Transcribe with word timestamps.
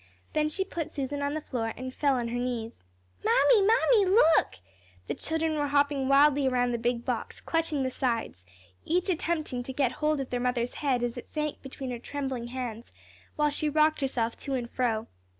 Then 0.33 0.49
she 0.49 0.63
put 0.63 0.89
Susan 0.89 1.21
on 1.21 1.35
the 1.35 1.41
floor, 1.41 1.75
and 1.77 1.93
fell 1.93 2.15
on 2.15 2.29
her 2.29 2.39
knees. 2.39 2.83
"Mammy, 3.23 3.61
Mammy, 3.61 4.05
look!" 4.05 4.55
the 5.05 5.13
children 5.13 5.53
were 5.59 5.67
hopping 5.67 6.07
wildly 6.07 6.47
around 6.47 6.71
the 6.71 6.79
big 6.79 7.05
box, 7.05 7.39
clutching 7.39 7.83
the 7.83 7.91
sides, 7.91 8.43
each 8.83 9.09
attempting 9.11 9.61
to 9.61 9.71
get 9.71 9.91
hold 9.91 10.19
of 10.19 10.31
their 10.31 10.39
mother's 10.39 10.73
head 10.73 11.03
as 11.03 11.17
it 11.17 11.27
sank 11.27 11.61
between 11.61 11.91
her 11.91 11.99
trembling 11.99 12.47
hands, 12.47 12.91
while 13.35 13.51
she 13.51 13.69
rocked 13.69 14.01
herself 14.01 14.35
to 14.37 14.55
and 14.55 14.71
fro. 14.71 15.05